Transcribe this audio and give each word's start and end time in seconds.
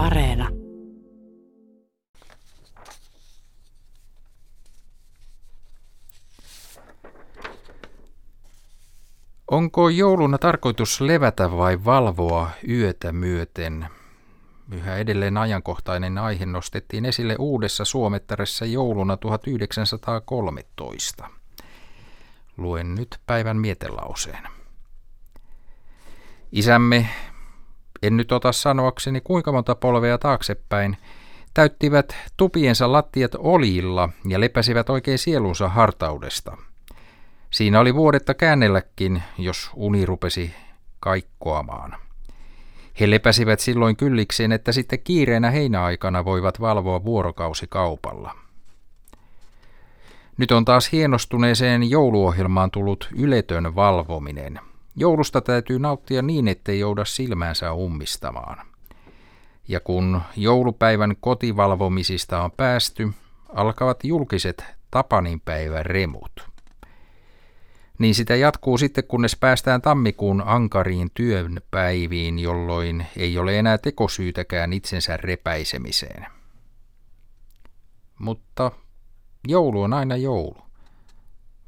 Areena. 0.00 0.48
Onko 9.50 9.88
jouluna 9.88 10.38
tarkoitus 10.38 11.00
levätä 11.00 11.50
vai 11.50 11.84
valvoa 11.84 12.50
yötä 12.68 13.12
myöten? 13.12 13.86
Yhä 14.72 14.96
edelleen 14.96 15.36
ajankohtainen 15.36 16.18
aihe 16.18 16.46
nostettiin 16.46 17.04
esille 17.04 17.36
uudessa 17.38 17.84
Suomettaressa 17.84 18.64
jouluna 18.64 19.16
1913. 19.16 21.30
Luen 22.56 22.94
nyt 22.94 23.20
päivän 23.26 23.56
mietelauseen. 23.56 24.42
Isämme, 26.52 27.08
en 28.02 28.16
nyt 28.16 28.32
ota 28.32 28.52
sanoakseni 28.52 29.20
kuinka 29.20 29.52
monta 29.52 29.74
polvea 29.74 30.18
taaksepäin, 30.18 30.96
täyttivät 31.54 32.16
tupiensa 32.36 32.92
lattiat 32.92 33.32
oliilla 33.38 34.08
ja 34.28 34.40
lepäsivät 34.40 34.90
oikein 34.90 35.18
sielunsa 35.18 35.68
hartaudesta. 35.68 36.56
Siinä 37.50 37.80
oli 37.80 37.94
vuodetta 37.94 38.34
käännelläkin, 38.34 39.22
jos 39.38 39.70
uni 39.74 40.06
rupesi 40.06 40.54
kaikkoamaan. 41.00 41.96
He 43.00 43.10
lepäsivät 43.10 43.60
silloin 43.60 43.96
kyllikseen, 43.96 44.52
että 44.52 44.72
sitten 44.72 44.98
kiireenä 44.98 45.50
heinäaikana 45.50 46.24
voivat 46.24 46.60
valvoa 46.60 47.04
vuorokausi 47.04 47.66
kaupalla. 47.68 48.34
Nyt 50.36 50.50
on 50.50 50.64
taas 50.64 50.92
hienostuneeseen 50.92 51.90
jouluohjelmaan 51.90 52.70
tullut 52.70 53.08
yletön 53.16 53.74
valvominen. 53.74 54.60
Joulusta 55.00 55.40
täytyy 55.40 55.78
nauttia 55.78 56.22
niin, 56.22 56.48
ettei 56.48 56.78
jouda 56.78 57.04
silmäänsä 57.04 57.72
ummistamaan. 57.72 58.66
Ja 59.68 59.80
kun 59.80 60.20
joulupäivän 60.36 61.16
kotivalvomisista 61.20 62.42
on 62.42 62.50
päästy, 62.50 63.10
alkavat 63.48 64.04
julkiset 64.04 64.64
Tapaninpäivän 64.90 65.86
remut. 65.86 66.48
Niin 67.98 68.14
sitä 68.14 68.36
jatkuu 68.36 68.78
sitten, 68.78 69.04
kunnes 69.04 69.36
päästään 69.36 69.82
tammikuun 69.82 70.42
ankariin 70.46 71.10
työnpäiviin, 71.14 72.38
jolloin 72.38 73.06
ei 73.16 73.38
ole 73.38 73.58
enää 73.58 73.78
tekosyytäkään 73.78 74.72
itsensä 74.72 75.16
repäisemiseen. 75.16 76.26
Mutta 78.18 78.72
joulu 79.48 79.82
on 79.82 79.92
aina 79.92 80.16
joulu, 80.16 80.62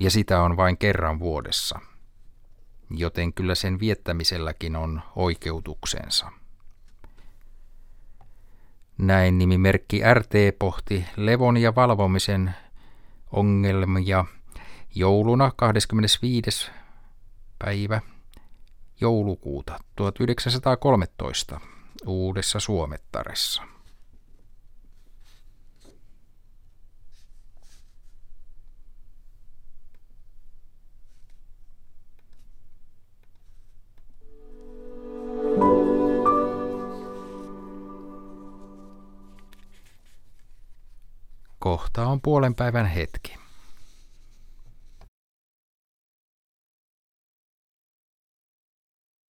ja 0.00 0.10
sitä 0.10 0.42
on 0.42 0.56
vain 0.56 0.78
kerran 0.78 1.18
vuodessa, 1.18 1.80
joten 2.90 3.32
kyllä 3.32 3.54
sen 3.54 3.80
viettämiselläkin 3.80 4.76
on 4.76 5.02
oikeutuksensa. 5.16 6.32
Näin 8.98 9.38
nimimerkki 9.38 10.00
RT 10.14 10.32
pohti 10.58 11.04
levon 11.16 11.56
ja 11.56 11.74
valvomisen 11.74 12.54
ongelmia– 13.32 14.24
jouluna 14.94 15.52
25. 15.56 16.70
päivä 17.58 18.00
joulukuuta 19.00 19.78
1913 19.96 21.60
Uudessa 22.06 22.60
Suomettaressa. 22.60 23.62
kohta 41.60 42.06
on 42.06 42.20
puolen 42.20 42.54
päivän 42.54 42.86
hetki. 42.86 43.40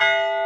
you 0.00 0.43